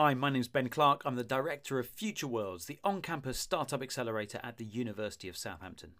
[0.00, 1.02] Hi, my name is Ben Clark.
[1.04, 5.36] I'm the Director of Future Worlds, the on campus startup accelerator at the University of
[5.36, 5.94] Southampton.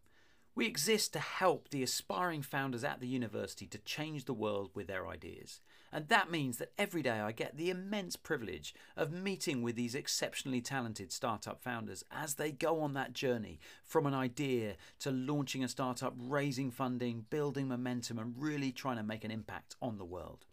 [0.54, 4.86] We exist to help the aspiring founders at the university to change the world with
[4.86, 5.62] their ideas.
[5.90, 9.96] And that means that every day I get the immense privilege of meeting with these
[9.96, 15.64] exceptionally talented startup founders as they go on that journey from an idea to launching
[15.64, 20.04] a startup, raising funding, building momentum, and really trying to make an impact on the
[20.04, 20.46] world.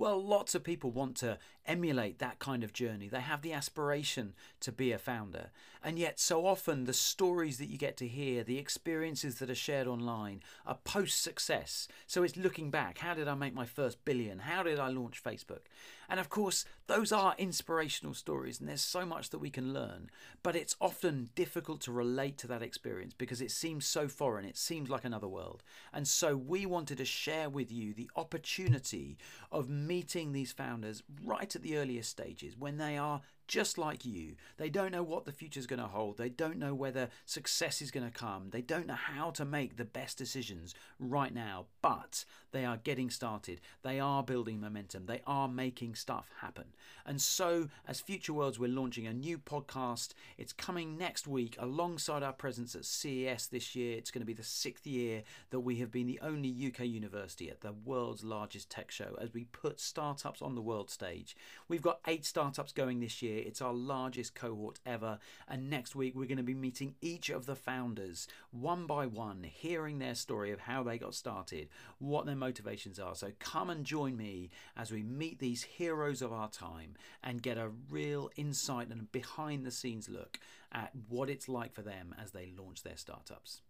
[0.00, 3.06] Well, lots of people want to emulate that kind of journey.
[3.06, 5.50] They have the aspiration to be a founder.
[5.84, 9.54] And yet, so often, the stories that you get to hear, the experiences that are
[9.54, 11.86] shared online, are post success.
[12.06, 14.38] So it's looking back how did I make my first billion?
[14.38, 15.66] How did I launch Facebook?
[16.08, 20.10] And of course, those are inspirational stories, and there's so much that we can learn.
[20.42, 24.56] But it's often difficult to relate to that experience because it seems so foreign, it
[24.56, 25.62] seems like another world.
[25.92, 29.18] And so we wanted to share with you the opportunity
[29.52, 33.20] of meeting these founders right at the earliest stages when they are
[33.50, 34.36] just like you.
[34.58, 36.18] They don't know what the future is going to hold.
[36.18, 38.50] They don't know whether success is going to come.
[38.50, 43.10] They don't know how to make the best decisions right now, but they are getting
[43.10, 43.60] started.
[43.82, 45.06] They are building momentum.
[45.06, 46.66] They are making stuff happen.
[47.04, 50.10] And so, as Future Worlds, we're launching a new podcast.
[50.38, 53.98] It's coming next week alongside our presence at CES this year.
[53.98, 57.50] It's going to be the sixth year that we have been the only UK university
[57.50, 61.36] at the world's largest tech show as we put startups on the world stage.
[61.68, 63.48] We've got eight startups going this year.
[63.48, 65.18] It's our largest cohort ever.
[65.48, 69.42] And next week, we're going to be meeting each of the founders one by one,
[69.42, 71.68] hearing their story of how they got started,
[71.98, 73.14] what their motivations are.
[73.14, 77.58] So come and join me as we meet these heroes of our time and get
[77.58, 80.38] a real insight and behind the scenes look
[80.72, 83.62] at what it's like for them as they launch their startups.